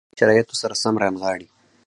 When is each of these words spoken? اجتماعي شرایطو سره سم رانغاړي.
اجتماعي 0.13 0.19
شرایطو 0.35 0.59
سره 0.61 0.73
سم 0.83 0.95
رانغاړي. 1.01 1.47